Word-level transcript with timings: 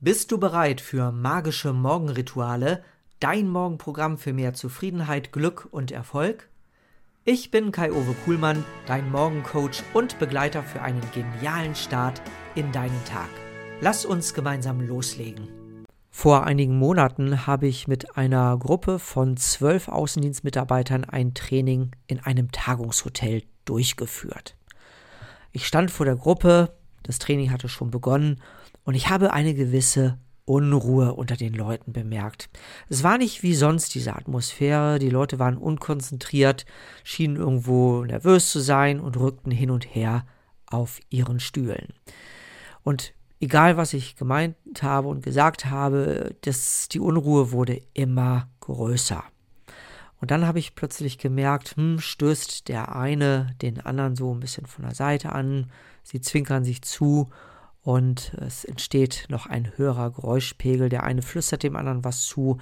Bist 0.00 0.30
du 0.30 0.38
bereit 0.38 0.80
für 0.80 1.10
magische 1.10 1.72
Morgenrituale, 1.72 2.84
dein 3.18 3.48
Morgenprogramm 3.48 4.16
für 4.16 4.32
mehr 4.32 4.54
Zufriedenheit, 4.54 5.32
Glück 5.32 5.66
und 5.72 5.90
Erfolg? 5.90 6.48
Ich 7.24 7.50
bin 7.50 7.72
Kai-Uwe 7.72 8.14
Kuhlmann, 8.24 8.64
dein 8.86 9.10
Morgencoach 9.10 9.82
und 9.94 10.20
Begleiter 10.20 10.62
für 10.62 10.82
einen 10.82 11.02
genialen 11.12 11.74
Start 11.74 12.22
in 12.54 12.70
deinen 12.70 13.04
Tag. 13.06 13.28
Lass 13.80 14.04
uns 14.04 14.34
gemeinsam 14.34 14.86
loslegen. 14.86 15.48
Vor 16.12 16.44
einigen 16.46 16.78
Monaten 16.78 17.48
habe 17.48 17.66
ich 17.66 17.88
mit 17.88 18.16
einer 18.16 18.56
Gruppe 18.56 19.00
von 19.00 19.36
zwölf 19.36 19.88
Außendienstmitarbeitern 19.88 21.06
ein 21.06 21.34
Training 21.34 21.90
in 22.06 22.20
einem 22.20 22.52
Tagungshotel 22.52 23.42
durchgeführt. 23.64 24.54
Ich 25.50 25.66
stand 25.66 25.90
vor 25.90 26.06
der 26.06 26.14
Gruppe, 26.14 26.72
das 27.02 27.18
Training 27.18 27.50
hatte 27.50 27.68
schon 27.68 27.90
begonnen 27.90 28.40
und 28.88 28.94
ich 28.94 29.10
habe 29.10 29.34
eine 29.34 29.52
gewisse 29.52 30.16
Unruhe 30.46 31.12
unter 31.12 31.36
den 31.36 31.52
Leuten 31.52 31.92
bemerkt. 31.92 32.48
Es 32.88 33.02
war 33.02 33.18
nicht 33.18 33.42
wie 33.42 33.54
sonst 33.54 33.94
diese 33.94 34.16
Atmosphäre, 34.16 34.98
die 34.98 35.10
Leute 35.10 35.38
waren 35.38 35.58
unkonzentriert, 35.58 36.64
schienen 37.04 37.36
irgendwo 37.36 38.02
nervös 38.06 38.50
zu 38.50 38.60
sein 38.60 38.98
und 38.98 39.18
rückten 39.18 39.52
hin 39.52 39.70
und 39.70 39.94
her 39.94 40.24
auf 40.64 41.00
ihren 41.10 41.38
Stühlen. 41.38 41.92
Und 42.82 43.12
egal 43.40 43.76
was 43.76 43.92
ich 43.92 44.16
gemeint 44.16 44.56
habe 44.80 45.08
und 45.08 45.22
gesagt 45.22 45.66
habe, 45.66 46.34
das, 46.40 46.88
die 46.88 47.00
Unruhe 47.00 47.52
wurde 47.52 47.82
immer 47.92 48.48
größer. 48.60 49.22
Und 50.22 50.30
dann 50.30 50.46
habe 50.46 50.60
ich 50.60 50.74
plötzlich 50.74 51.18
gemerkt, 51.18 51.76
hm, 51.76 51.98
stößt 52.00 52.68
der 52.68 52.96
eine 52.96 53.54
den 53.60 53.82
anderen 53.82 54.16
so 54.16 54.34
ein 54.34 54.40
bisschen 54.40 54.64
von 54.64 54.86
der 54.86 54.94
Seite 54.94 55.32
an, 55.32 55.70
sie 56.04 56.22
zwinkern 56.22 56.64
sich 56.64 56.80
zu 56.80 57.28
und 57.82 58.34
es 58.34 58.64
entsteht 58.64 59.26
noch 59.28 59.46
ein 59.46 59.76
höherer 59.76 60.10
Geräuschpegel. 60.10 60.88
Der 60.88 61.04
eine 61.04 61.22
flüstert 61.22 61.62
dem 61.62 61.76
anderen 61.76 62.04
was 62.04 62.26
zu 62.26 62.58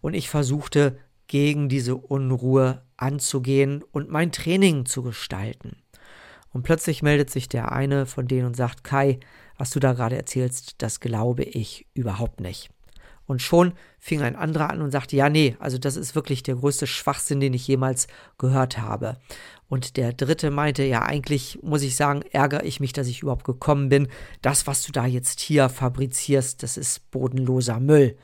und 0.00 0.14
ich 0.14 0.28
versuchte 0.28 0.98
gegen 1.26 1.68
diese 1.68 1.96
Unruhe 1.96 2.82
anzugehen 2.96 3.82
und 3.92 4.10
mein 4.10 4.32
Training 4.32 4.86
zu 4.86 5.02
gestalten. 5.02 5.76
Und 6.52 6.62
plötzlich 6.62 7.02
meldet 7.02 7.30
sich 7.30 7.48
der 7.48 7.72
eine 7.72 8.06
von 8.06 8.28
denen 8.28 8.46
und 8.46 8.56
sagt, 8.56 8.84
Kai, 8.84 9.18
was 9.56 9.70
du 9.70 9.80
da 9.80 9.92
gerade 9.92 10.16
erzählst, 10.16 10.76
das 10.78 11.00
glaube 11.00 11.42
ich 11.42 11.86
überhaupt 11.94 12.40
nicht. 12.40 12.70
Und 13.26 13.40
schon 13.40 13.72
fing 13.98 14.20
ein 14.20 14.36
anderer 14.36 14.70
an 14.70 14.82
und 14.82 14.90
sagte, 14.90 15.16
ja, 15.16 15.30
nee, 15.30 15.56
also 15.58 15.78
das 15.78 15.96
ist 15.96 16.14
wirklich 16.14 16.42
der 16.42 16.56
größte 16.56 16.86
Schwachsinn, 16.86 17.40
den 17.40 17.54
ich 17.54 17.66
jemals 17.66 18.06
gehört 18.38 18.78
habe. 18.78 19.16
Und 19.68 19.96
der 19.96 20.12
dritte 20.12 20.50
meinte, 20.50 20.84
ja, 20.84 21.02
eigentlich 21.02 21.58
muss 21.62 21.82
ich 21.82 21.96
sagen, 21.96 22.22
ärgere 22.32 22.64
ich 22.64 22.80
mich, 22.80 22.92
dass 22.92 23.08
ich 23.08 23.22
überhaupt 23.22 23.44
gekommen 23.44 23.88
bin. 23.88 24.08
Das, 24.42 24.66
was 24.66 24.82
du 24.82 24.92
da 24.92 25.06
jetzt 25.06 25.40
hier 25.40 25.68
fabrizierst, 25.68 26.62
das 26.62 26.76
ist 26.76 27.10
bodenloser 27.10 27.80
Müll. 27.80 28.16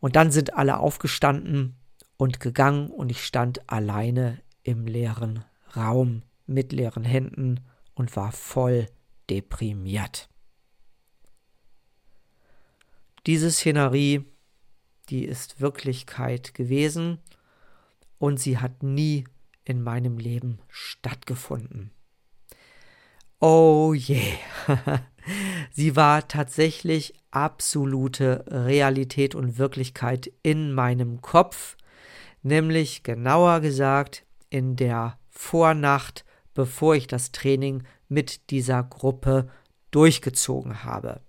Und 0.00 0.16
dann 0.16 0.30
sind 0.30 0.54
alle 0.54 0.78
aufgestanden 0.78 1.76
und 2.16 2.40
gegangen 2.40 2.88
und 2.88 3.10
ich 3.10 3.24
stand 3.24 3.68
alleine 3.70 4.40
im 4.62 4.86
leeren 4.86 5.44
Raum 5.76 6.22
mit 6.46 6.72
leeren 6.72 7.04
Händen 7.04 7.60
und 7.94 8.16
war 8.16 8.32
voll 8.32 8.86
deprimiert. 9.30 10.28
Diese 13.26 13.50
Szenerie, 13.50 14.24
die 15.08 15.24
ist 15.24 15.60
Wirklichkeit 15.60 16.54
gewesen 16.54 17.18
und 18.18 18.38
sie 18.38 18.58
hat 18.58 18.82
nie 18.82 19.24
in 19.64 19.82
meinem 19.82 20.18
Leben 20.18 20.58
stattgefunden. 20.68 21.90
Oh 23.40 23.92
je, 23.94 24.22
sie 25.70 25.96
war 25.96 26.28
tatsächlich 26.28 27.14
absolute 27.30 28.44
Realität 28.48 29.34
und 29.34 29.58
Wirklichkeit 29.58 30.30
in 30.42 30.72
meinem 30.72 31.20
Kopf, 31.20 31.76
nämlich 32.42 33.02
genauer 33.02 33.60
gesagt 33.60 34.24
in 34.50 34.76
der 34.76 35.18
Vornacht, 35.28 36.24
bevor 36.54 36.94
ich 36.94 37.06
das 37.06 37.32
Training 37.32 37.82
mit 38.08 38.50
dieser 38.50 38.82
Gruppe 38.82 39.50
durchgezogen 39.90 40.84
habe. 40.84 41.20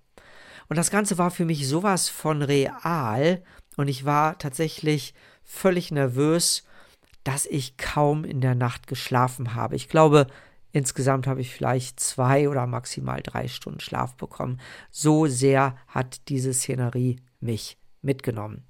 Und 0.69 0.77
das 0.77 0.91
Ganze 0.91 1.17
war 1.17 1.31
für 1.31 1.45
mich 1.45 1.67
sowas 1.67 2.09
von 2.09 2.41
real 2.41 3.43
und 3.77 3.87
ich 3.87 4.05
war 4.05 4.37
tatsächlich 4.37 5.13
völlig 5.43 5.91
nervös, 5.91 6.64
dass 7.25 7.45
ich 7.47 7.75
kaum 7.75 8.23
in 8.23 8.39
der 8.39 8.55
Nacht 8.55 8.87
geschlafen 8.87 9.55
habe. 9.55 9.75
Ich 9.75 9.89
glaube, 9.89 10.27
insgesamt 10.71 11.27
habe 11.27 11.41
ich 11.41 11.53
vielleicht 11.53 11.99
zwei 11.99 12.47
oder 12.47 12.67
maximal 12.67 13.21
drei 13.21 13.49
Stunden 13.49 13.81
Schlaf 13.81 14.15
bekommen. 14.15 14.61
So 14.91 15.25
sehr 15.25 15.75
hat 15.87 16.29
diese 16.29 16.53
Szenerie 16.53 17.17
mich 17.41 17.77
mitgenommen. 18.01 18.63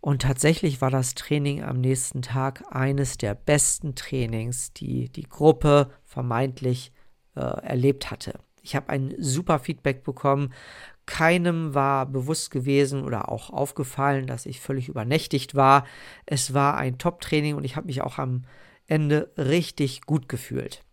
Und 0.00 0.22
tatsächlich 0.22 0.80
war 0.80 0.90
das 0.90 1.14
Training 1.14 1.62
am 1.62 1.80
nächsten 1.80 2.22
Tag 2.22 2.64
eines 2.70 3.18
der 3.18 3.34
besten 3.34 3.94
Trainings, 3.94 4.72
die 4.72 5.08
die 5.08 5.28
Gruppe 5.28 5.90
vermeintlich 6.04 6.92
äh, 7.34 7.40
erlebt 7.40 8.10
hatte. 8.10 8.38
Ich 8.62 8.76
habe 8.76 8.88
ein 8.88 9.14
super 9.18 9.58
Feedback 9.58 10.04
bekommen. 10.04 10.52
Keinem 11.06 11.74
war 11.74 12.06
bewusst 12.06 12.50
gewesen 12.50 13.04
oder 13.04 13.28
auch 13.28 13.50
aufgefallen, 13.50 14.26
dass 14.26 14.46
ich 14.46 14.60
völlig 14.60 14.88
übernächtigt 14.88 15.54
war. 15.54 15.84
Es 16.26 16.54
war 16.54 16.76
ein 16.76 16.98
Top-Training 16.98 17.56
und 17.56 17.64
ich 17.64 17.76
habe 17.76 17.86
mich 17.86 18.02
auch 18.02 18.18
am 18.18 18.44
Ende 18.86 19.32
richtig 19.36 20.02
gut 20.02 20.28
gefühlt. 20.28 20.84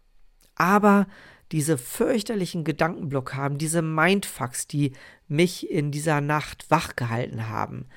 Aber 0.55 1.07
diese 1.51 1.77
fürchterlichen 1.77 2.63
Gedankenblockaden, 2.63 3.57
diese 3.57 3.81
Mindfucks, 3.81 4.67
die 4.67 4.93
mich 5.27 5.69
in 5.69 5.91
dieser 5.91 6.21
Nacht 6.21 6.69
wachgehalten 6.69 7.49
haben, 7.49 7.87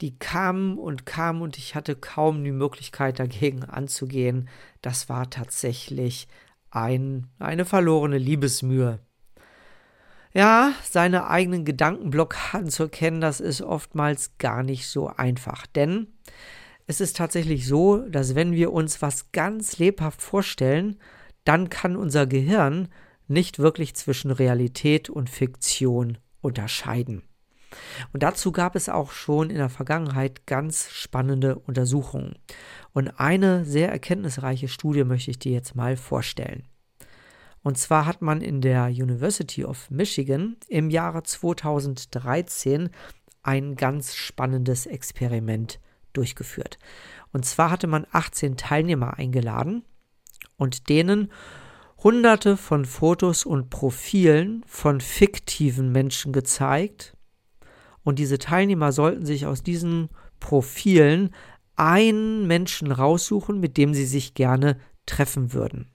die 0.00 0.18
kamen 0.18 0.78
und 0.78 1.06
kamen 1.06 1.42
und 1.42 1.58
ich 1.58 1.74
hatte 1.74 1.94
kaum 1.94 2.42
die 2.42 2.52
Möglichkeit 2.52 3.18
dagegen 3.18 3.64
anzugehen. 3.64 4.48
Das 4.80 5.08
war 5.08 5.30
tatsächlich 5.30 6.28
ein, 6.70 7.28
eine 7.38 7.64
verlorene 7.64 8.18
Liebesmühe. 8.18 8.98
Ja, 10.34 10.72
seine 10.82 11.28
eigenen 11.28 11.64
Gedankenblockaden 11.64 12.70
zu 12.70 12.84
erkennen, 12.84 13.20
das 13.20 13.40
ist 13.40 13.60
oftmals 13.60 14.38
gar 14.38 14.62
nicht 14.62 14.88
so 14.88 15.08
einfach. 15.08 15.66
Denn 15.66 16.06
es 16.86 17.00
ist 17.00 17.16
tatsächlich 17.16 17.66
so, 17.66 17.98
dass 18.08 18.34
wenn 18.34 18.52
wir 18.52 18.72
uns 18.72 19.02
was 19.02 19.32
ganz 19.32 19.78
lebhaft 19.78 20.22
vorstellen, 20.22 20.98
dann 21.44 21.68
kann 21.68 21.96
unser 21.96 22.26
Gehirn 22.26 22.88
nicht 23.28 23.58
wirklich 23.58 23.94
zwischen 23.94 24.30
Realität 24.30 25.10
und 25.10 25.28
Fiktion 25.28 26.18
unterscheiden. 26.40 27.22
Und 28.12 28.22
dazu 28.22 28.52
gab 28.52 28.76
es 28.76 28.88
auch 28.88 29.12
schon 29.12 29.50
in 29.50 29.56
der 29.56 29.70
Vergangenheit 29.70 30.46
ganz 30.46 30.90
spannende 30.90 31.58
Untersuchungen. 31.58 32.36
Und 32.92 33.08
eine 33.20 33.64
sehr 33.64 33.90
erkenntnisreiche 33.90 34.68
Studie 34.68 35.04
möchte 35.04 35.30
ich 35.30 35.38
dir 35.38 35.52
jetzt 35.52 35.74
mal 35.74 35.96
vorstellen. 35.96 36.64
Und 37.62 37.78
zwar 37.78 38.06
hat 38.06 38.22
man 38.22 38.40
in 38.40 38.60
der 38.60 38.86
University 38.86 39.64
of 39.64 39.90
Michigan 39.90 40.56
im 40.68 40.90
Jahre 40.90 41.22
2013 41.22 42.90
ein 43.42 43.76
ganz 43.76 44.14
spannendes 44.14 44.86
Experiment 44.86 45.80
durchgeführt. 46.12 46.78
Und 47.32 47.44
zwar 47.44 47.70
hatte 47.70 47.86
man 47.86 48.06
18 48.10 48.56
Teilnehmer 48.56 49.18
eingeladen 49.18 49.84
und 50.56 50.88
denen 50.88 51.30
hunderte 52.02 52.56
von 52.56 52.84
Fotos 52.84 53.44
und 53.46 53.70
Profilen 53.70 54.64
von 54.66 55.00
fiktiven 55.00 55.92
Menschen 55.92 56.32
gezeigt. 56.32 57.16
Und 58.02 58.18
diese 58.18 58.38
Teilnehmer 58.38 58.90
sollten 58.92 59.24
sich 59.24 59.46
aus 59.46 59.62
diesen 59.62 60.08
Profilen 60.40 61.30
einen 61.76 62.46
Menschen 62.46 62.90
raussuchen, 62.90 63.60
mit 63.60 63.76
dem 63.76 63.94
sie 63.94 64.04
sich 64.04 64.34
gerne 64.34 64.78
treffen 65.06 65.52
würden. 65.52 65.88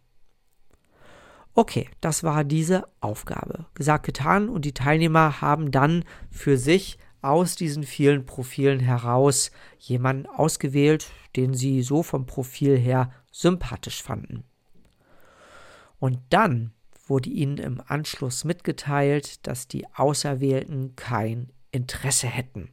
Okay, 1.58 1.90
das 2.02 2.24
war 2.24 2.44
diese 2.44 2.88
Aufgabe. 3.00 3.66
Gesagt, 3.74 4.06
getan 4.06 4.48
und 4.48 4.64
die 4.64 4.76
Teilnehmer 4.76 5.42
haben 5.42 5.72
dann 5.72 6.06
für 6.30 6.56
sich 6.56 7.00
aus 7.24 7.56
diesen 7.56 7.82
vielen 7.82 8.28
Profilen 8.28 8.80
heraus 8.80 9.50
jemanden 9.80 10.28
ausgewählt, 10.28 11.10
den 11.36 11.56
sie 11.56 11.82
so 11.82 12.04
vom 12.04 12.28
Profil 12.28 12.78
her 12.78 13.12
sympathisch 13.32 14.04
fanden. 14.04 14.44
Und 15.98 16.20
dann 16.30 16.74
wurde 17.08 17.32
ihnen 17.32 17.58
im 17.58 17.82
Anschluss 17.88 18.44
mitgeteilt, 18.44 19.48
dass 19.48 19.68
die 19.68 19.92
Auserwählten 19.96 20.96
kein 20.96 21.52
Interesse 21.72 22.28
hätten. 22.28 22.70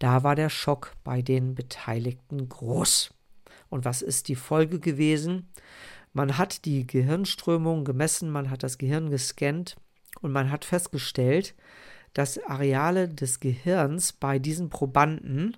Da 0.00 0.24
war 0.24 0.34
der 0.34 0.48
Schock 0.48 0.96
bei 1.04 1.22
den 1.22 1.54
Beteiligten 1.54 2.48
groß. 2.48 3.14
Und 3.68 3.84
was 3.84 4.02
ist 4.02 4.26
die 4.26 4.34
Folge 4.34 4.80
gewesen? 4.80 5.46
Man 6.12 6.38
hat 6.38 6.64
die 6.64 6.86
Gehirnströmung 6.86 7.84
gemessen, 7.84 8.30
man 8.30 8.50
hat 8.50 8.62
das 8.62 8.78
Gehirn 8.78 9.10
gescannt 9.10 9.76
und 10.20 10.32
man 10.32 10.50
hat 10.50 10.64
festgestellt, 10.64 11.54
dass 12.14 12.42
Areale 12.44 13.08
des 13.08 13.40
Gehirns 13.40 14.12
bei 14.12 14.38
diesen 14.38 14.70
Probanden 14.70 15.56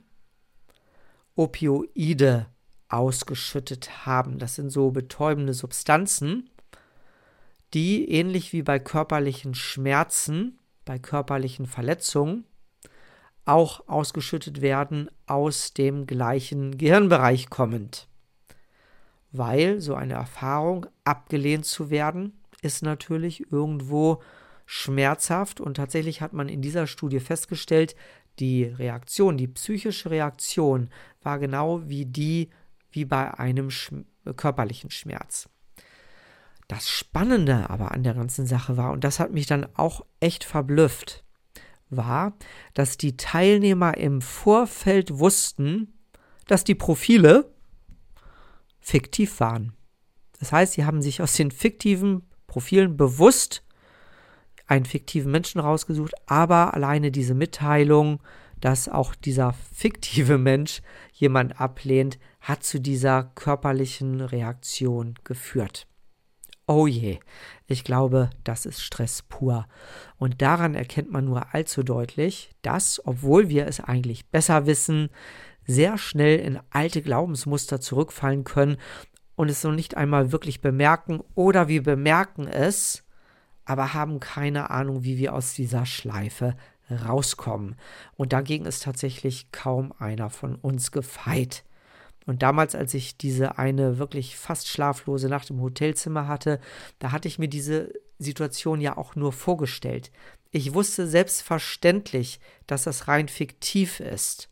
Opioide 1.34 2.46
ausgeschüttet 2.88 4.06
haben. 4.06 4.38
Das 4.38 4.54
sind 4.54 4.70
so 4.70 4.90
betäubende 4.90 5.54
Substanzen, 5.54 6.50
die 7.72 8.10
ähnlich 8.10 8.52
wie 8.52 8.62
bei 8.62 8.78
körperlichen 8.78 9.54
Schmerzen 9.54 10.58
bei 10.84 10.98
körperlichen 10.98 11.66
Verletzungen 11.66 12.44
auch 13.44 13.88
ausgeschüttet 13.88 14.60
werden 14.60 15.10
aus 15.26 15.72
dem 15.72 16.06
gleichen 16.06 16.76
Gehirnbereich 16.76 17.50
kommend. 17.50 18.08
Weil 19.32 19.80
so 19.80 19.94
eine 19.94 20.14
Erfahrung, 20.14 20.86
abgelehnt 21.04 21.64
zu 21.64 21.90
werden, 21.90 22.38
ist 22.60 22.82
natürlich 22.82 23.50
irgendwo 23.50 24.22
schmerzhaft 24.66 25.60
und 25.60 25.74
tatsächlich 25.74 26.20
hat 26.20 26.32
man 26.32 26.48
in 26.48 26.62
dieser 26.62 26.86
Studie 26.86 27.20
festgestellt, 27.20 27.96
die 28.38 28.64
Reaktion, 28.64 29.36
die 29.36 29.48
psychische 29.48 30.10
Reaktion 30.10 30.88
war 31.22 31.38
genau 31.38 31.88
wie 31.88 32.06
die 32.06 32.50
wie 32.90 33.04
bei 33.04 33.32
einem 33.38 33.70
Sch 33.70 33.92
körperlichen 34.36 34.90
Schmerz. 34.90 35.48
Das 36.68 36.88
Spannende 36.88 37.68
aber 37.70 37.92
an 37.92 38.02
der 38.02 38.14
ganzen 38.14 38.46
Sache 38.46 38.76
war, 38.76 38.92
und 38.92 39.04
das 39.04 39.18
hat 39.18 39.32
mich 39.32 39.46
dann 39.46 39.66
auch 39.74 40.04
echt 40.20 40.44
verblüfft, 40.44 41.24
war, 41.90 42.34
dass 42.74 42.96
die 42.96 43.16
Teilnehmer 43.16 43.96
im 43.98 44.20
Vorfeld 44.22 45.18
wussten, 45.18 45.92
dass 46.46 46.64
die 46.64 46.74
Profile 46.74 47.51
fiktiv 48.82 49.40
waren. 49.40 49.72
Das 50.38 50.52
heißt, 50.52 50.74
sie 50.74 50.84
haben 50.84 51.00
sich 51.00 51.22
aus 51.22 51.34
den 51.34 51.50
fiktiven 51.50 52.28
Profilen 52.46 52.96
bewusst 52.96 53.62
einen 54.66 54.84
fiktiven 54.84 55.30
Menschen 55.30 55.60
rausgesucht, 55.60 56.12
aber 56.26 56.74
alleine 56.74 57.10
diese 57.10 57.34
Mitteilung, 57.34 58.20
dass 58.60 58.88
auch 58.88 59.14
dieser 59.14 59.52
fiktive 59.52 60.38
Mensch 60.38 60.82
jemand 61.12 61.60
ablehnt, 61.60 62.18
hat 62.40 62.64
zu 62.64 62.80
dieser 62.80 63.24
körperlichen 63.34 64.20
Reaktion 64.20 65.14
geführt. 65.24 65.86
Oh 66.66 66.86
je, 66.86 67.18
ich 67.66 67.84
glaube, 67.84 68.30
das 68.44 68.66
ist 68.66 68.82
Stress 68.82 69.22
pur. 69.22 69.66
Und 70.16 70.42
daran 70.42 70.74
erkennt 70.74 71.10
man 71.10 71.24
nur 71.24 71.54
allzu 71.54 71.82
deutlich, 71.82 72.50
dass, 72.62 73.04
obwohl 73.04 73.48
wir 73.48 73.66
es 73.66 73.80
eigentlich 73.80 74.26
besser 74.26 74.66
wissen, 74.66 75.10
sehr 75.66 75.98
schnell 75.98 76.38
in 76.38 76.58
alte 76.70 77.02
Glaubensmuster 77.02 77.80
zurückfallen 77.80 78.44
können 78.44 78.76
und 79.36 79.48
es 79.48 79.64
noch 79.64 79.72
nicht 79.72 79.96
einmal 79.96 80.32
wirklich 80.32 80.60
bemerken 80.60 81.20
oder 81.34 81.68
wir 81.68 81.82
bemerken 81.82 82.46
es, 82.46 83.04
aber 83.64 83.94
haben 83.94 84.20
keine 84.20 84.70
Ahnung, 84.70 85.04
wie 85.04 85.18
wir 85.18 85.34
aus 85.34 85.54
dieser 85.54 85.86
Schleife 85.86 86.56
rauskommen. 86.90 87.76
Und 88.16 88.32
dagegen 88.32 88.66
ist 88.66 88.82
tatsächlich 88.82 89.50
kaum 89.52 89.92
einer 89.98 90.30
von 90.30 90.56
uns 90.56 90.90
gefeit. 90.90 91.64
Und 92.26 92.42
damals, 92.42 92.74
als 92.74 92.94
ich 92.94 93.16
diese 93.16 93.58
eine 93.58 93.98
wirklich 93.98 94.36
fast 94.36 94.68
schlaflose 94.68 95.28
Nacht 95.28 95.50
im 95.50 95.60
Hotelzimmer 95.60 96.28
hatte, 96.28 96.60
da 96.98 97.10
hatte 97.10 97.28
ich 97.28 97.38
mir 97.38 97.48
diese 97.48 97.92
Situation 98.18 98.80
ja 98.80 98.96
auch 98.96 99.16
nur 99.16 99.32
vorgestellt. 99.32 100.12
Ich 100.50 100.74
wusste 100.74 101.06
selbstverständlich, 101.06 102.38
dass 102.66 102.84
das 102.84 103.08
rein 103.08 103.28
fiktiv 103.28 104.00
ist. 104.00 104.51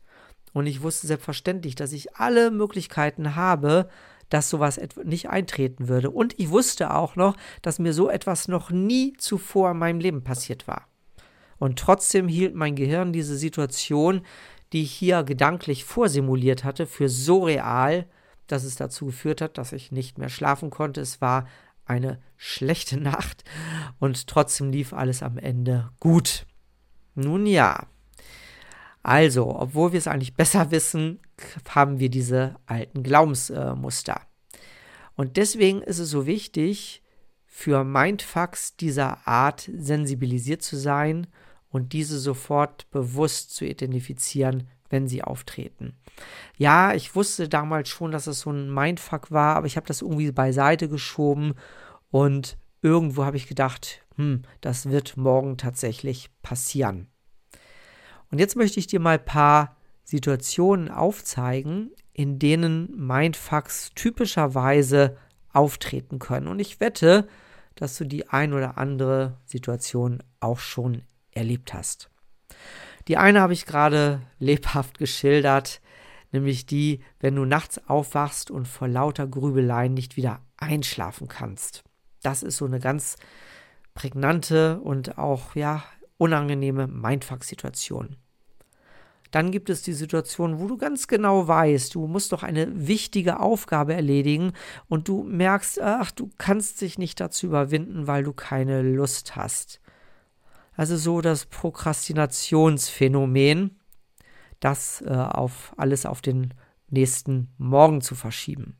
Und 0.53 0.65
ich 0.67 0.81
wusste 0.81 1.07
selbstverständlich, 1.07 1.75
dass 1.75 1.93
ich 1.93 2.15
alle 2.15 2.51
Möglichkeiten 2.51 3.35
habe, 3.35 3.89
dass 4.29 4.49
sowas 4.49 4.79
nicht 5.03 5.29
eintreten 5.29 5.87
würde. 5.87 6.09
Und 6.09 6.39
ich 6.39 6.49
wusste 6.49 6.93
auch 6.93 7.15
noch, 7.15 7.35
dass 7.61 7.79
mir 7.79 7.93
so 7.93 8.09
etwas 8.09 8.47
noch 8.47 8.69
nie 8.69 9.13
zuvor 9.17 9.71
in 9.71 9.77
meinem 9.77 9.99
Leben 9.99 10.23
passiert 10.23 10.67
war. 10.67 10.87
Und 11.57 11.77
trotzdem 11.77 12.27
hielt 12.27 12.55
mein 12.55 12.75
Gehirn 12.75 13.13
diese 13.13 13.37
Situation 13.37 14.21
die 14.71 14.83
ich 14.83 14.91
hier 14.91 15.23
gedanklich 15.23 15.83
vorsimuliert 15.83 16.63
hatte, 16.63 16.87
für 16.87 17.09
so 17.09 17.43
real, 17.43 18.07
dass 18.47 18.63
es 18.63 18.75
dazu 18.75 19.07
geführt 19.07 19.41
hat, 19.41 19.57
dass 19.57 19.73
ich 19.73 19.91
nicht 19.91 20.17
mehr 20.17 20.29
schlafen 20.29 20.69
konnte. 20.69 21.01
Es 21.01 21.21
war 21.21 21.47
eine 21.85 22.21
schlechte 22.37 22.97
Nacht 23.01 23.43
und 23.99 24.27
trotzdem 24.27 24.71
lief 24.71 24.93
alles 24.93 25.23
am 25.23 25.37
Ende 25.37 25.89
gut. 25.99 26.45
Nun 27.15 27.45
ja. 27.45 27.87
Also, 29.03 29.55
obwohl 29.55 29.93
wir 29.93 29.99
es 29.99 30.07
eigentlich 30.07 30.35
besser 30.35 30.71
wissen, 30.71 31.19
haben 31.69 31.99
wir 31.99 32.09
diese 32.09 32.55
alten 32.65 33.03
Glaubensmuster. 33.03 34.21
Und 35.15 35.37
deswegen 35.37 35.81
ist 35.81 35.99
es 35.99 36.09
so 36.09 36.25
wichtig, 36.25 37.01
für 37.45 37.83
Mindfucks 37.83 38.75
dieser 38.77 39.27
Art 39.27 39.69
sensibilisiert 39.75 40.61
zu 40.61 40.77
sein 40.77 41.27
und 41.69 41.93
diese 41.93 42.17
sofort 42.19 42.89
bewusst 42.91 43.53
zu 43.55 43.65
identifizieren, 43.65 44.67
wenn 44.89 45.07
sie 45.07 45.23
auftreten. 45.23 45.95
Ja, 46.57 46.93
ich 46.93 47.15
wusste 47.15 47.49
damals 47.49 47.89
schon, 47.89 48.11
dass 48.11 48.27
es 48.27 48.41
so 48.41 48.51
ein 48.51 48.73
Mindfuck 48.73 49.31
war, 49.31 49.55
aber 49.55 49.67
ich 49.67 49.77
habe 49.77 49.87
das 49.87 50.01
irgendwie 50.01 50.31
beiseite 50.31 50.89
geschoben 50.89 51.55
und 52.09 52.57
irgendwo 52.81 53.25
habe 53.25 53.37
ich 53.37 53.47
gedacht, 53.47 54.01
hm, 54.15 54.43
das 54.59 54.89
wird 54.89 55.17
morgen 55.17 55.57
tatsächlich 55.57 56.29
passieren. 56.41 57.07
Und 58.31 58.39
jetzt 58.39 58.55
möchte 58.55 58.79
ich 58.79 58.87
dir 58.87 58.99
mal 58.99 59.17
ein 59.17 59.25
paar 59.25 59.75
Situationen 60.03 60.89
aufzeigen, 60.89 61.91
in 62.13 62.39
denen 62.39 62.89
Mindfucks 62.97 63.91
typischerweise 63.93 65.17
auftreten 65.53 66.19
können. 66.19 66.47
Und 66.47 66.59
ich 66.59 66.79
wette, 66.79 67.27
dass 67.75 67.97
du 67.97 68.05
die 68.05 68.29
ein 68.29 68.53
oder 68.53 68.77
andere 68.77 69.37
Situation 69.45 70.23
auch 70.39 70.59
schon 70.59 71.03
erlebt 71.31 71.73
hast. 71.73 72.09
Die 73.07 73.17
eine 73.17 73.41
habe 73.41 73.53
ich 73.53 73.65
gerade 73.65 74.21
lebhaft 74.39 74.97
geschildert, 74.97 75.81
nämlich 76.31 76.65
die, 76.65 77.01
wenn 77.19 77.35
du 77.35 77.45
nachts 77.45 77.81
aufwachst 77.87 78.51
und 78.51 78.67
vor 78.67 78.87
lauter 78.87 79.27
Grübeleien 79.27 79.93
nicht 79.93 80.17
wieder 80.17 80.41
einschlafen 80.57 81.27
kannst. 81.27 81.83
Das 82.21 82.43
ist 82.43 82.57
so 82.57 82.65
eine 82.65 82.79
ganz 82.79 83.15
prägnante 83.93 84.79
und 84.79 85.17
auch 85.17 85.55
ja 85.55 85.83
unangenehme 86.21 86.85
Mindfuck-Situation. 86.85 88.15
Dann 89.31 89.49
gibt 89.49 89.71
es 89.71 89.81
die 89.81 89.93
Situation, 89.93 90.59
wo 90.59 90.67
du 90.67 90.77
ganz 90.77 91.07
genau 91.07 91.47
weißt, 91.47 91.95
du 91.95 92.05
musst 92.05 92.31
doch 92.31 92.43
eine 92.43 92.87
wichtige 92.87 93.39
Aufgabe 93.39 93.95
erledigen 93.95 94.53
und 94.87 95.07
du 95.07 95.23
merkst, 95.23 95.81
ach, 95.81 96.11
du 96.11 96.29
kannst 96.37 96.79
dich 96.81 96.99
nicht 96.99 97.19
dazu 97.19 97.47
überwinden, 97.47 98.05
weil 98.05 98.23
du 98.23 98.33
keine 98.33 98.83
Lust 98.83 99.35
hast. 99.35 99.81
Also 100.75 100.95
so 100.95 101.21
das 101.21 101.47
Prokrastinationsphänomen, 101.47 103.79
das 104.59 105.01
äh, 105.01 105.09
auf 105.09 105.73
alles 105.75 106.05
auf 106.05 106.21
den 106.21 106.53
nächsten 106.89 107.51
Morgen 107.57 108.01
zu 108.01 108.13
verschieben. 108.13 108.77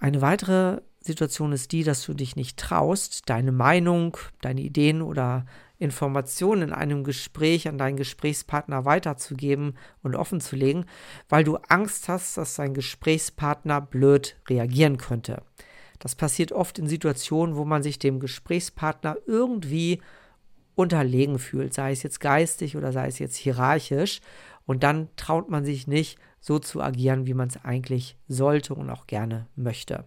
Eine 0.00 0.22
weitere 0.22 0.80
Situation 1.06 1.52
ist 1.52 1.72
die, 1.72 1.84
dass 1.84 2.04
du 2.04 2.14
dich 2.14 2.36
nicht 2.36 2.58
traust, 2.58 3.28
deine 3.28 3.52
Meinung, 3.52 4.16
deine 4.40 4.60
Ideen 4.60 5.02
oder 5.02 5.46
Informationen 5.78 6.62
in 6.62 6.72
einem 6.72 7.04
Gespräch 7.04 7.68
an 7.68 7.78
deinen 7.78 7.96
Gesprächspartner 7.96 8.84
weiterzugeben 8.84 9.76
und 10.02 10.14
offenzulegen, 10.14 10.86
weil 11.28 11.44
du 11.44 11.56
Angst 11.68 12.08
hast, 12.08 12.36
dass 12.36 12.54
dein 12.54 12.74
Gesprächspartner 12.74 13.80
blöd 13.80 14.36
reagieren 14.48 14.96
könnte. 14.96 15.42
Das 15.98 16.14
passiert 16.14 16.52
oft 16.52 16.78
in 16.78 16.86
Situationen, 16.86 17.56
wo 17.56 17.64
man 17.64 17.82
sich 17.82 17.98
dem 17.98 18.20
Gesprächspartner 18.20 19.16
irgendwie 19.26 20.00
unterlegen 20.74 21.38
fühlt, 21.38 21.72
sei 21.72 21.92
es 21.92 22.02
jetzt 22.02 22.20
geistig 22.20 22.76
oder 22.76 22.92
sei 22.92 23.06
es 23.06 23.18
jetzt 23.18 23.36
hierarchisch. 23.36 24.20
Und 24.66 24.82
dann 24.82 25.08
traut 25.16 25.48
man 25.48 25.64
sich 25.64 25.86
nicht, 25.86 26.18
so 26.40 26.60
zu 26.60 26.80
agieren, 26.80 27.26
wie 27.26 27.34
man 27.34 27.48
es 27.48 27.64
eigentlich 27.64 28.16
sollte 28.28 28.74
und 28.74 28.88
auch 28.88 29.08
gerne 29.08 29.48
möchte. 29.56 30.04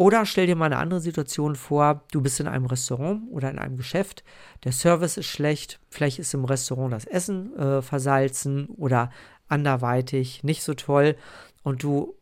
Oder 0.00 0.24
stell 0.24 0.46
dir 0.46 0.56
mal 0.56 0.64
eine 0.64 0.78
andere 0.78 1.02
Situation 1.02 1.56
vor, 1.56 2.04
du 2.10 2.22
bist 2.22 2.40
in 2.40 2.48
einem 2.48 2.64
Restaurant 2.64 3.20
oder 3.30 3.50
in 3.50 3.58
einem 3.58 3.76
Geschäft, 3.76 4.24
der 4.64 4.72
Service 4.72 5.18
ist 5.18 5.26
schlecht, 5.26 5.78
vielleicht 5.90 6.18
ist 6.18 6.32
im 6.32 6.46
Restaurant 6.46 6.94
das 6.94 7.04
Essen 7.04 7.54
äh, 7.54 7.82
versalzen 7.82 8.68
oder 8.68 9.10
anderweitig 9.48 10.42
nicht 10.42 10.62
so 10.62 10.72
toll. 10.72 11.16
Und 11.62 11.82
du 11.82 12.14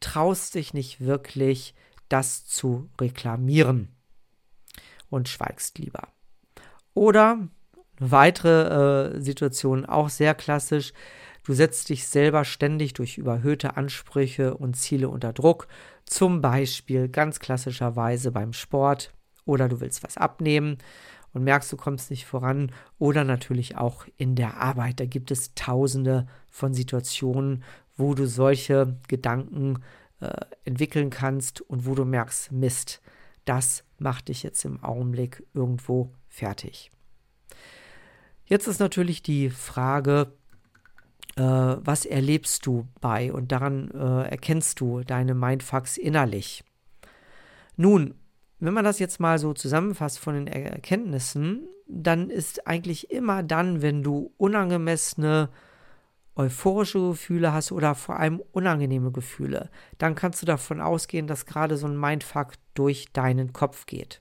traust 0.00 0.54
dich 0.54 0.72
nicht 0.72 1.02
wirklich, 1.02 1.74
das 2.08 2.46
zu 2.46 2.88
reklamieren 2.98 3.88
und 5.10 5.28
schweigst 5.28 5.78
lieber. 5.78 6.08
Oder 6.94 7.32
eine 7.32 7.50
weitere 7.98 9.10
äh, 9.14 9.20
Situation, 9.20 9.84
auch 9.84 10.08
sehr 10.08 10.34
klassisch, 10.34 10.94
du 11.46 11.52
setzt 11.52 11.88
dich 11.88 12.08
selber 12.08 12.44
ständig 12.44 12.92
durch 12.94 13.18
überhöhte 13.18 13.76
Ansprüche 13.76 14.56
und 14.56 14.76
Ziele 14.76 15.08
unter 15.08 15.32
Druck, 15.32 15.68
zum 16.04 16.40
Beispiel 16.40 17.08
ganz 17.08 17.38
klassischerweise 17.38 18.32
beim 18.32 18.52
Sport 18.52 19.14
oder 19.44 19.68
du 19.68 19.80
willst 19.80 20.02
was 20.02 20.16
abnehmen 20.16 20.78
und 21.32 21.44
merkst, 21.44 21.72
du 21.72 21.76
kommst 21.76 22.10
nicht 22.10 22.26
voran 22.26 22.72
oder 22.98 23.22
natürlich 23.22 23.76
auch 23.76 24.06
in 24.16 24.34
der 24.34 24.56
Arbeit. 24.56 24.98
Da 24.98 25.06
gibt 25.06 25.30
es 25.30 25.54
tausende 25.54 26.26
von 26.50 26.74
Situationen, 26.74 27.62
wo 27.96 28.14
du 28.14 28.26
solche 28.26 28.96
Gedanken 29.06 29.82
äh, 30.20 30.32
entwickeln 30.64 31.10
kannst 31.10 31.60
und 31.60 31.86
wo 31.86 31.94
du 31.94 32.04
merkst, 32.04 32.50
Mist, 32.50 33.00
das 33.44 33.84
macht 33.98 34.28
dich 34.28 34.42
jetzt 34.42 34.64
im 34.64 34.82
Augenblick 34.82 35.44
irgendwo 35.54 36.12
fertig. 36.28 36.90
Jetzt 38.46 38.66
ist 38.66 38.80
natürlich 38.80 39.22
die 39.22 39.50
Frage, 39.50 40.32
äh, 41.36 41.42
was 41.42 42.04
erlebst 42.04 42.66
du 42.66 42.86
bei 43.00 43.32
und 43.32 43.52
daran 43.52 43.90
äh, 43.90 44.28
erkennst 44.28 44.80
du 44.80 45.02
deine 45.02 45.34
Mindfucks 45.34 45.96
innerlich. 45.96 46.64
Nun, 47.76 48.14
wenn 48.58 48.74
man 48.74 48.84
das 48.84 48.98
jetzt 48.98 49.20
mal 49.20 49.38
so 49.38 49.52
zusammenfasst 49.52 50.18
von 50.18 50.34
den 50.34 50.46
Erkenntnissen, 50.46 51.68
dann 51.86 52.30
ist 52.30 52.66
eigentlich 52.66 53.10
immer 53.10 53.42
dann, 53.42 53.82
wenn 53.82 54.02
du 54.02 54.32
unangemessene 54.38 55.50
euphorische 56.36 57.00
Gefühle 57.00 57.52
hast 57.52 57.72
oder 57.72 57.94
vor 57.94 58.18
allem 58.18 58.42
unangenehme 58.52 59.10
Gefühle, 59.10 59.70
dann 59.98 60.14
kannst 60.14 60.42
du 60.42 60.46
davon 60.46 60.80
ausgehen, 60.80 61.26
dass 61.26 61.46
gerade 61.46 61.76
so 61.76 61.86
ein 61.86 61.98
Mindfuck 61.98 62.52
durch 62.74 63.06
deinen 63.12 63.52
Kopf 63.52 63.86
geht. 63.86 64.20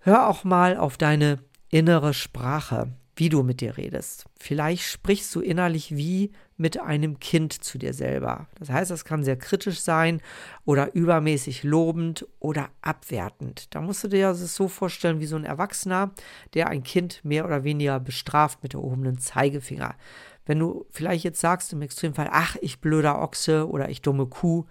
Hör 0.00 0.28
auch 0.28 0.44
mal 0.44 0.76
auf 0.76 0.96
deine 0.96 1.38
innere 1.68 2.14
Sprache, 2.14 2.88
wie 3.16 3.28
du 3.28 3.42
mit 3.42 3.60
dir 3.60 3.76
redest. 3.76 4.24
Vielleicht 4.38 4.84
sprichst 4.84 5.34
du 5.34 5.40
innerlich 5.40 5.94
wie 5.96 6.32
mit 6.56 6.80
einem 6.80 7.18
Kind 7.20 7.52
zu 7.52 7.78
dir 7.78 7.94
selber. 7.94 8.46
Das 8.58 8.70
heißt, 8.70 8.90
das 8.90 9.04
kann 9.04 9.24
sehr 9.24 9.36
kritisch 9.36 9.80
sein 9.80 10.20
oder 10.64 10.94
übermäßig 10.94 11.62
lobend 11.62 12.26
oder 12.38 12.68
abwertend. 12.82 13.74
Da 13.74 13.80
musst 13.80 14.04
du 14.04 14.08
dir 14.08 14.28
das 14.28 14.54
so 14.54 14.68
vorstellen 14.68 15.20
wie 15.20 15.26
so 15.26 15.36
ein 15.36 15.44
Erwachsener, 15.44 16.12
der 16.54 16.68
ein 16.68 16.82
Kind 16.82 17.24
mehr 17.24 17.44
oder 17.44 17.64
weniger 17.64 17.98
bestraft 17.98 18.62
mit 18.62 18.74
erhobenen 18.74 19.18
Zeigefinger. 19.18 19.94
Wenn 20.46 20.58
du 20.58 20.86
vielleicht 20.90 21.24
jetzt 21.24 21.40
sagst 21.40 21.72
im 21.72 21.82
Extremfall, 21.82 22.28
ach, 22.30 22.56
ich 22.60 22.80
blöder 22.80 23.20
Ochse 23.20 23.68
oder 23.68 23.88
ich 23.88 24.02
dumme 24.02 24.26
Kuh, 24.26 24.66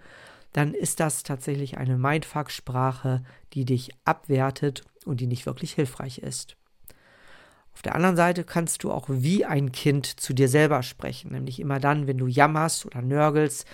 dann 0.52 0.74
ist 0.74 1.00
das 1.00 1.22
tatsächlich 1.22 1.78
eine 1.78 1.96
Mindfuck-Sprache, 1.96 3.22
die 3.52 3.64
dich 3.64 3.90
abwertet 4.04 4.82
und 5.04 5.20
die 5.20 5.26
nicht 5.26 5.46
wirklich 5.46 5.72
hilfreich 5.72 6.18
ist. 6.18 6.56
Auf 7.80 7.84
der 7.84 7.94
anderen 7.94 8.16
Seite 8.16 8.44
kannst 8.44 8.84
du 8.84 8.92
auch 8.92 9.06
wie 9.08 9.46
ein 9.46 9.72
Kind 9.72 10.04
zu 10.04 10.34
dir 10.34 10.50
selber 10.50 10.82
sprechen, 10.82 11.32
nämlich 11.32 11.58
immer 11.58 11.80
dann, 11.80 12.06
wenn 12.06 12.18
du 12.18 12.26
jammerst 12.26 12.84
oder 12.84 13.00
nörgelst, 13.00 13.66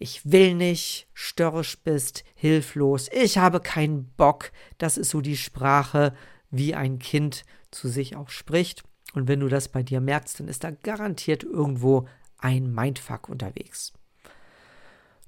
ich 0.00 0.28
will 0.28 0.56
nicht, 0.56 1.06
störrisch 1.14 1.78
bist, 1.78 2.24
hilflos, 2.34 3.08
ich 3.12 3.38
habe 3.38 3.60
keinen 3.60 4.06
Bock. 4.16 4.50
Das 4.78 4.98
ist 4.98 5.10
so 5.10 5.20
die 5.20 5.36
Sprache, 5.36 6.14
wie 6.50 6.74
ein 6.74 6.98
Kind 6.98 7.44
zu 7.70 7.86
sich 7.86 8.16
auch 8.16 8.28
spricht. 8.28 8.82
Und 9.12 9.28
wenn 9.28 9.38
du 9.38 9.46
das 9.46 9.68
bei 9.68 9.84
dir 9.84 10.00
merkst, 10.00 10.40
dann 10.40 10.48
ist 10.48 10.64
da 10.64 10.72
garantiert 10.72 11.44
irgendwo 11.44 12.08
ein 12.38 12.74
Mindfuck 12.74 13.28
unterwegs. 13.28 13.92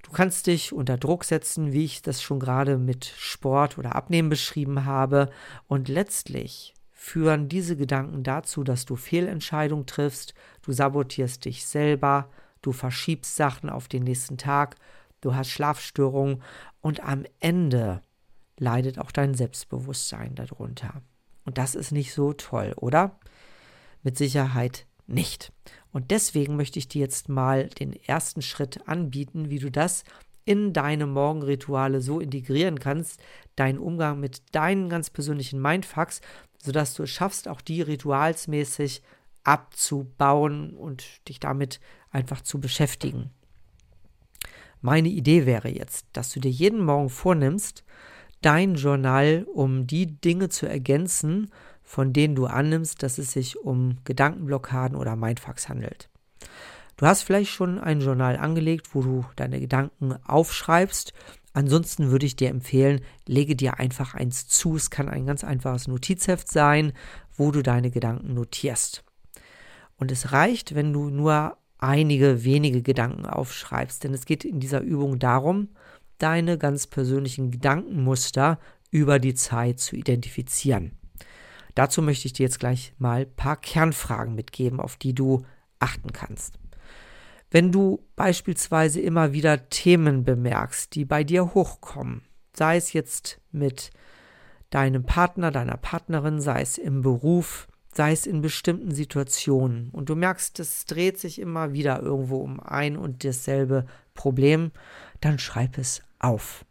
Du 0.03 0.11
kannst 0.11 0.49
dich 0.49 0.73
unter 0.73 0.97
Druck 0.97 1.23
setzen, 1.23 1.73
wie 1.73 1.85
ich 1.85 2.03
das 2.03 2.21
schon 2.21 2.41
gerade 2.41 2.77
mit 2.77 3.05
Sport 3.05 3.79
oder 3.79 3.95
Abnehmen 3.95 4.31
beschrieben 4.31 4.85
habe. 4.85 5.31
Und 5.69 5.87
letztlich 5.87 6.76
führen 7.07 7.49
diese 7.49 7.77
Gedanken 7.77 8.25
dazu, 8.25 8.65
dass 8.65 8.85
du 8.85 8.97
Fehlentscheidungen 8.97 9.87
triffst, 9.87 10.35
du 10.63 10.73
sabotierst 10.73 11.45
dich 11.45 11.65
selber, 11.65 12.29
du 12.63 12.73
verschiebst 12.73 13.37
Sachen 13.37 13.71
auf 13.71 13.87
den 13.87 14.03
nächsten 14.03 14.39
Tag, 14.39 14.75
du 15.21 15.37
hast 15.37 15.51
Schlafstörungen 15.51 16.43
und 16.81 17.05
am 17.05 17.25
Ende 17.39 18.03
leidet 18.59 18.99
auch 18.99 19.13
dein 19.13 19.35
Selbstbewusstsein 19.35 20.35
darunter. 20.35 21.01
Und 21.45 21.59
das 21.59 21.77
ist 21.77 21.93
nicht 21.93 22.13
so 22.13 22.33
toll, 22.33 22.75
oder? 22.75 23.21
Mit 24.03 24.19
Sicherheit 24.19 24.85
nicht. 25.07 25.53
Und 25.93 26.11
deswegen 26.11 26.57
möchte 26.57 26.81
ich 26.81 26.89
dir 26.89 27.03
jetzt 27.03 27.29
mal 27.29 27.69
den 27.69 27.93
ersten 27.93 28.43
Schritt 28.43 28.89
anbieten, 28.89 29.49
wie 29.49 29.61
du 29.61 29.71
das 29.71 30.03
in 30.47 30.73
deine 30.73 31.07
Morgenrituale 31.07 32.01
so 32.01 32.21
integrieren 32.21 32.79
kannst, 32.79 33.21
deinen 33.57 33.79
Umgang 33.79 34.21
mit 34.21 34.43
deinen 34.53 34.89
ganz 34.89 35.11
persönlichen 35.11 35.61
Mindfucks, 35.61 36.21
sodass 36.67 36.95
du 36.95 37.05
es 37.05 37.11
schaffst, 37.11 37.49
auch 37.49 37.61
die 37.61 37.81
ritualsmäßig 37.81 39.03
abzubauen 39.45 40.77
und 40.77 41.29
dich 41.29 41.41
damit 41.41 41.81
einfach 42.11 42.43
zu 42.43 42.61
beschäftigen. 42.61 43.31
Meine 44.81 45.09
Idee 45.09 45.47
wäre 45.47 45.69
jetzt, 45.69 46.07
dass 46.13 46.33
du 46.33 46.41
dir 46.41 46.51
jeden 46.51 46.85
Morgen 46.85 47.09
vornimmst, 47.09 47.85
dein 48.43 48.75
Journal 48.75 49.47
um 49.53 49.87
die 49.87 50.21
Dinge 50.21 50.49
zu 50.49 50.67
ergänzen, 50.67 51.51
von 51.83 52.13
denen 52.13 52.35
du 52.35 52.47
annimmst, 52.47 53.03
dass 53.03 53.19
es 53.19 53.33
sich 53.33 53.59
um 53.59 53.99
Gedankenblockaden 54.05 54.97
oder 54.97 55.17
Mindfucks 55.17 55.69
handelt. 55.69 56.09
Du 56.97 57.07
hast 57.07 57.23
vielleicht 57.23 57.51
schon 57.51 57.79
ein 57.79 58.01
Journal 58.01 58.37
angelegt, 58.37 58.95
wo 58.95 59.03
du 59.03 59.25
deine 59.37 59.61
Gedanken 59.61 60.15
aufschreibst. 60.25 61.13
Ansonsten 61.57 62.11
würde 62.11 62.27
ich 62.27 62.37
dir 62.37 62.51
empfehlen, 62.51 63.01
lege 63.27 63.57
dir 63.57 63.79
einfach 63.79 64.13
eins 64.13 64.47
zu. 64.47 64.77
Es 64.77 64.91
kann 64.91 65.09
ein 65.09 65.25
ganz 65.25 65.43
einfaches 65.43 65.89
Notizheft 65.89 66.51
sein, 66.51 66.93
wo 67.35 67.51
du 67.51 67.63
deine 67.63 67.91
Gedanken 67.91 68.35
notierst. 68.35 69.03
Und 69.97 70.13
es 70.13 70.33
reicht, 70.33 70.75
wenn 70.75 70.93
du 70.93 71.09
nur 71.09 71.57
einige 71.79 72.45
wenige 72.45 72.83
Gedanken 72.83 73.25
aufschreibst, 73.25 74.05
denn 74.05 74.13
es 74.13 74.27
geht 74.27 74.45
in 74.45 74.61
dieser 74.61 74.83
Übung 74.83 75.19
darum, 75.19 75.71
deine 76.19 76.59
ganz 76.59 76.87
persönlichen 76.87 77.51
Gedankenmuster 77.51 78.59
über 78.91 79.19
die 79.19 79.35
Zeit 79.35 79.81
zu 79.81 79.97
identifizieren. 79.97 80.93
Dazu 81.75 82.03
möchte 82.03 82.27
ich 82.27 82.35
dir 82.35 82.43
jetzt 82.45 82.61
gleich 82.61 82.93
mal 82.99 83.23
ein 83.23 83.35
paar 83.35 83.57
Kernfragen 83.57 84.35
mitgeben, 84.35 84.79
auf 84.79 84.97
die 84.97 85.15
du 85.15 85.47
achten 85.79 86.13
kannst. 86.13 86.59
Wenn 87.51 87.71
du 87.71 88.05
beispielsweise 88.17 89.01
immer 89.01 89.33
wieder 89.33 89.69
Themen 89.69 90.25
bemerkst, 90.25 90.95
die 90.95 91.05
bei 91.05 91.23
dir 91.23 91.55
hochkommen, 91.55 92.23
sei 92.53 92.77
es 92.77 92.93
jetzt 92.93 93.41
mit 93.53 93.91
deinem 94.71 95.05
Partner, 95.05 95.51
deiner 95.51 95.77
Partnerin, 95.77 96.41
sei 96.41 96.61
es 96.61 96.77
im 96.77 97.03
Beruf, 97.03 97.69
sei 97.95 98.13
es 98.13 98.27
in 98.27 98.43
bestimmten 98.43 98.93
Situationen 98.93 99.91
und 99.91 100.09
du 100.09 100.17
merkst, 100.17 100.59
es 100.61 100.85
dreht 100.87 101.19
sich 101.19 101.41
immer 101.41 101.73
wieder 101.73 102.03
irgendwo 102.03 102.39
um 102.39 102.61
ein 102.61 102.97
und 102.97 103.25
dasselbe 103.25 103.87
Problem, 104.15 104.73
dann 105.21 105.39
schreib 105.39 105.79
es 105.79 106.03
auf. 106.19 106.65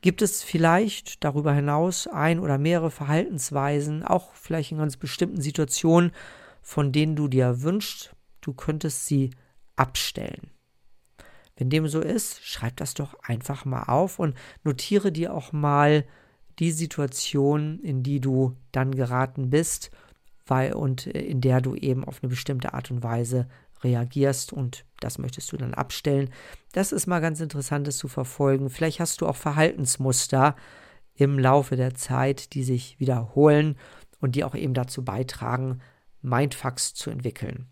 Gibt 0.00 0.22
es 0.22 0.42
vielleicht 0.42 1.22
darüber 1.22 1.52
hinaus 1.52 2.08
ein 2.08 2.40
oder 2.40 2.58
mehrere 2.58 2.90
Verhaltensweisen, 2.90 4.02
auch 4.02 4.34
vielleicht 4.34 4.72
in 4.72 4.78
ganz 4.78 4.96
bestimmten 4.96 5.40
Situationen, 5.40 6.10
von 6.60 6.90
denen 6.90 7.14
du 7.14 7.28
dir 7.28 7.62
wünschst, 7.62 8.12
du 8.42 8.52
könntest 8.52 9.06
sie 9.06 9.30
abstellen? 9.76 10.50
Wenn 11.56 11.70
dem 11.70 11.88
so 11.88 12.00
ist, 12.00 12.44
schreib 12.44 12.76
das 12.76 12.94
doch 12.94 13.14
einfach 13.22 13.64
mal 13.64 13.84
auf 13.84 14.18
und 14.18 14.34
notiere 14.64 15.12
dir 15.12 15.34
auch 15.34 15.52
mal 15.52 16.04
die 16.58 16.72
Situation, 16.72 17.78
in 17.80 18.02
die 18.02 18.20
du 18.20 18.56
dann 18.72 18.94
geraten 18.94 19.50
bist, 19.50 19.90
weil 20.46 20.74
und 20.74 21.06
in 21.06 21.40
der 21.40 21.60
du 21.60 21.74
eben 21.74 22.04
auf 22.04 22.22
eine 22.22 22.30
bestimmte 22.30 22.74
Art 22.74 22.90
und 22.90 23.02
Weise 23.02 23.48
reagierst 23.82 24.52
und 24.52 24.84
das 25.00 25.18
möchtest 25.18 25.52
du 25.52 25.56
dann 25.56 25.74
abstellen. 25.74 26.30
Das 26.72 26.92
ist 26.92 27.06
mal 27.06 27.20
ganz 27.20 27.40
interessant, 27.40 27.86
das 27.86 27.96
zu 27.96 28.08
verfolgen. 28.08 28.70
Vielleicht 28.70 29.00
hast 29.00 29.20
du 29.20 29.26
auch 29.26 29.36
Verhaltensmuster 29.36 30.56
im 31.14 31.38
Laufe 31.38 31.76
der 31.76 31.94
Zeit, 31.94 32.54
die 32.54 32.64
sich 32.64 32.98
wiederholen 32.98 33.76
und 34.20 34.36
die 34.36 34.44
auch 34.44 34.54
eben 34.54 34.74
dazu 34.74 35.04
beitragen, 35.04 35.80
Mindfucks 36.22 36.94
zu 36.94 37.10
entwickeln. 37.10 37.66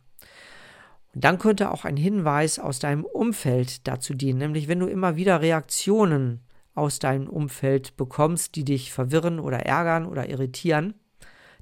Und 1.15 1.25
dann 1.25 1.39
könnte 1.39 1.71
auch 1.73 1.85
ein 1.85 1.97
Hinweis 1.97 2.59
aus 2.59 2.79
deinem 2.79 3.05
Umfeld 3.05 3.87
dazu 3.89 4.15
dienen, 4.15 4.39
nämlich 4.39 4.69
wenn 4.69 4.81
du 4.81 4.87
immer 4.87 5.17
wieder 5.17 5.41
Reaktionen 5.41 6.41
aus 6.75 6.99
deinem 6.99 7.29
Umfeld 7.29 7.97
bekommst, 7.97 8.55
die 8.55 8.65
dich 8.65 8.93
verwirren 8.93 9.41
oder 9.41 9.61
ärgern 9.61 10.07
oder 10.07 10.29
irritieren, 10.29 10.95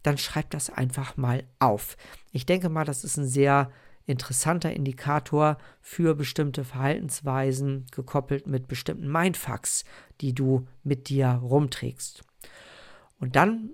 dann 0.02 0.18
schreib 0.18 0.50
das 0.50 0.70
einfach 0.70 1.16
mal 1.16 1.44
auf. 1.58 1.96
Ich 2.30 2.46
denke 2.46 2.68
mal, 2.68 2.84
das 2.84 3.04
ist 3.04 3.16
ein 3.16 3.26
sehr 3.26 3.70
interessanter 4.06 4.72
Indikator 4.72 5.58
für 5.80 6.14
bestimmte 6.14 6.64
Verhaltensweisen, 6.64 7.86
gekoppelt 7.90 8.46
mit 8.46 8.68
bestimmten 8.68 9.10
Mindfucks, 9.10 9.84
die 10.20 10.34
du 10.34 10.66
mit 10.82 11.08
dir 11.08 11.28
rumträgst. 11.42 12.22
Und 13.20 13.36
dann 13.36 13.70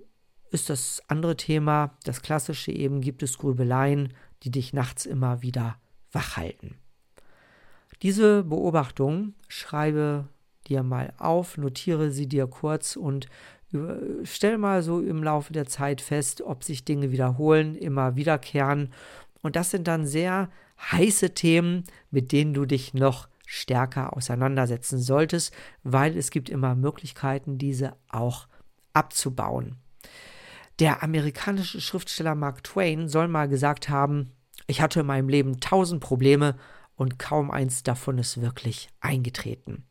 ist 0.51 0.69
das 0.69 1.01
andere 1.07 1.37
Thema, 1.37 1.97
das 2.03 2.21
klassische 2.21 2.71
eben, 2.71 3.01
gibt 3.01 3.23
es 3.23 3.37
Grübeleien, 3.37 4.13
die 4.43 4.51
dich 4.51 4.73
nachts 4.73 5.05
immer 5.05 5.41
wieder 5.41 5.77
wach 6.11 6.37
halten. 6.37 6.75
Diese 8.01 8.43
Beobachtung 8.43 9.33
schreibe 9.47 10.27
dir 10.67 10.83
mal 10.83 11.13
auf, 11.17 11.57
notiere 11.57 12.11
sie 12.11 12.27
dir 12.27 12.47
kurz 12.47 12.95
und 12.95 13.27
stell 14.23 14.57
mal 14.57 14.83
so 14.83 15.01
im 15.01 15.23
Laufe 15.23 15.51
der 15.51 15.65
Zeit 15.65 16.01
fest, 16.01 16.41
ob 16.41 16.63
sich 16.63 16.85
Dinge 16.85 17.11
wiederholen, 17.11 17.75
immer 17.75 18.15
wiederkehren 18.15 18.93
und 19.41 19.55
das 19.55 19.69
sind 19.69 19.87
dann 19.87 20.07
sehr 20.07 20.49
heiße 20.91 21.35
Themen, 21.35 21.83
mit 22.09 22.31
denen 22.31 22.53
du 22.53 22.65
dich 22.65 22.95
noch 22.95 23.27
stärker 23.45 24.17
auseinandersetzen 24.17 24.99
solltest, 24.99 25.53
weil 25.83 26.17
es 26.17 26.31
gibt 26.31 26.49
immer 26.49 26.73
Möglichkeiten, 26.73 27.59
diese 27.59 27.95
auch 28.09 28.47
abzubauen. 28.93 29.77
Der 30.79 31.03
amerikanische 31.03 31.79
Schriftsteller 31.79 32.35
Mark 32.35 32.63
Twain 32.63 33.07
soll 33.07 33.27
mal 33.27 33.47
gesagt 33.47 33.89
haben, 33.89 34.31
ich 34.67 34.81
hatte 34.81 35.01
in 35.01 35.05
meinem 35.05 35.29
Leben 35.29 35.59
tausend 35.59 36.01
Probleme 36.01 36.55
und 36.95 37.19
kaum 37.19 37.51
eins 37.51 37.83
davon 37.83 38.17
ist 38.17 38.41
wirklich 38.41 38.89
eingetreten. 38.99 39.85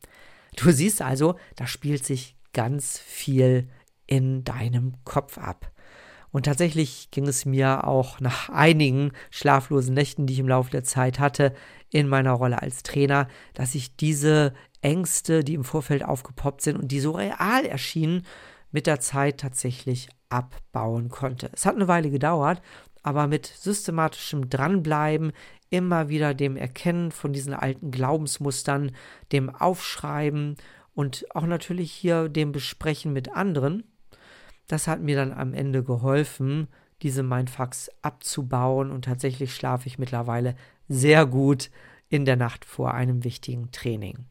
Du 0.57 0.71
siehst 0.71 1.03
also, 1.03 1.37
da 1.57 1.67
spielt 1.67 2.05
sich 2.05 2.37
ganz 2.53 2.99
viel 2.99 3.69
in 4.07 4.45
deinem 4.45 4.95
Kopf 5.05 5.38
ab. 5.38 5.71
Und 6.31 6.47
tatsächlich 6.47 7.11
ging 7.12 7.29
es 7.29 7.45
mir 7.45 7.87
auch 7.87 8.19
nach 8.21 8.49
einigen 8.49 9.12
schlaflosen 9.31 9.95
Nächten, 9.95 10.26
die 10.26 10.35
ich 10.35 10.41
im 10.41 10.49
Laufe 10.49 10.71
der 10.71 10.83
Zeit 10.83 11.19
hatte, 11.21 11.55
in 11.91 12.09
meiner 12.09 12.33
Rolle 12.33 12.61
als 12.61 12.83
Trainer, 12.83 13.29
dass 13.55 13.76
ich 13.76 13.97
diese 13.97 14.53
Ängste, 14.83 15.45
die 15.45 15.55
im 15.55 15.64
Vorfeld 15.64 16.05
aufgepoppt 16.05 16.61
sind 16.61 16.76
und 16.76 16.88
die 16.88 16.99
so 16.99 17.12
real 17.12 17.64
erschienen, 17.64 18.25
mit 18.75 18.88
der 18.88 18.99
Zeit 18.99 19.38
tatsächlich 19.38 20.09
abbauen 20.31 21.09
konnte. 21.09 21.49
Es 21.52 21.64
hat 21.64 21.76
eine 21.76 21.87
Weile 21.87 22.11
gedauert, 22.11 22.61
aber 23.04 23.28
mit 23.28 23.47
systematischem 23.47 24.50
Dranbleiben, 24.50 25.31
immer 25.71 26.09
wieder 26.09 26.35
dem 26.35 26.57
Erkennen 26.57 27.12
von 27.12 27.33
diesen 27.33 27.54
alten 27.54 27.93
Glaubensmustern, 27.93 28.90
dem 29.31 29.49
Aufschreiben 29.49 30.57
und 30.93 31.25
auch 31.37 31.47
natürlich 31.47 31.93
hier 31.93 32.28
dem 32.28 32.50
Besprechen 32.50 33.12
mit 33.12 33.37
anderen, 33.37 33.85
das 34.66 34.88
hat 34.88 35.00
mir 35.00 35.14
dann 35.14 35.33
am 35.33 35.54
Ende 35.54 35.85
geholfen, 35.85 36.66
diese 37.00 37.23
Mindfucks 37.23 37.90
abzubauen 38.02 38.90
und 38.90 39.04
tatsächlich 39.04 39.54
schlafe 39.54 39.87
ich 39.87 40.00
mittlerweile 40.00 40.57
sehr 40.88 41.26
gut 41.26 41.71
in 42.09 42.25
der 42.25 42.37
Nacht 42.37 42.64
vor 42.64 42.93
einem 42.93 43.23
wichtigen 43.23 43.71
Training. 43.71 44.26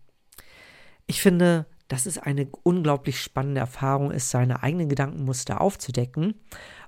Ich 1.07 1.21
finde, 1.21 1.65
dass 1.87 2.05
es 2.05 2.17
eine 2.17 2.47
unglaublich 2.63 3.19
spannende 3.19 3.61
Erfahrung 3.61 4.11
ist, 4.11 4.29
seine 4.29 4.63
eigenen 4.63 4.89
Gedankenmuster 4.89 5.61
aufzudecken 5.61 6.35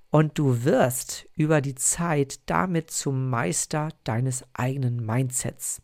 und 0.09 0.37
du 0.37 0.63
wirst 0.63 1.27
über 1.35 1.59
die 1.59 1.75
Zeit 1.75 2.39
damit 2.45 2.89
zum 2.89 3.29
Meister 3.29 3.89
deines 4.05 4.45
eigenen 4.53 5.05
Mindsets. 5.05 5.81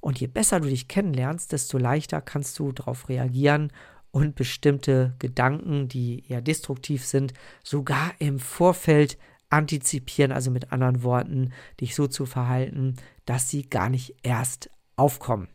Und 0.00 0.20
je 0.20 0.28
besser 0.28 0.60
du 0.60 0.68
dich 0.68 0.88
kennenlernst, 0.88 1.52
desto 1.52 1.76
leichter 1.76 2.20
kannst 2.20 2.58
du 2.58 2.72
darauf 2.72 3.08
reagieren 3.08 3.72
und 4.12 4.34
bestimmte 4.34 5.14
Gedanken, 5.18 5.88
die 5.88 6.24
eher 6.28 6.40
destruktiv 6.40 7.04
sind, 7.04 7.34
sogar 7.62 8.12
im 8.18 8.38
Vorfeld 8.38 9.18
antizipieren, 9.50 10.32
also 10.32 10.50
mit 10.50 10.72
anderen 10.72 11.02
Worten, 11.02 11.52
dich 11.80 11.94
so 11.94 12.06
zu 12.06 12.26
verhalten, 12.26 12.96
dass 13.24 13.50
sie 13.50 13.68
gar 13.68 13.88
nicht 13.88 14.14
erst 14.22 14.70
aufkommen. 14.96 15.48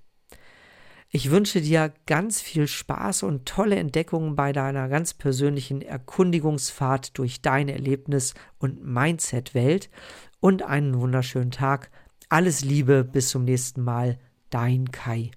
Ich 1.16 1.32
wünsche 1.32 1.62
dir 1.62 1.92
ganz 2.08 2.42
viel 2.42 2.68
Spaß 2.68 3.24
und 3.24 3.46
tolle 3.46 3.78
Entdeckungen 3.78 4.36
bei 4.36 4.52
deiner 4.52 4.90
ganz 4.90 5.14
persönlichen 5.14 5.82
Erkundigungsfahrt 5.82 7.18
durch 7.18 7.42
deine 7.42 7.72
Erlebnis- 7.72 8.34
und 8.58 8.84
Mindset-Welt 8.84 9.90
und 10.42 10.64
einen 10.64 11.00
wunderschönen 11.00 11.52
Tag. 11.52 11.90
Alles 12.28 12.66
Liebe, 12.66 13.06
bis 13.06 13.30
zum 13.30 13.46
nächsten 13.46 13.82
Mal, 13.82 14.20
dein 14.50 14.92
Kai. 14.92 15.32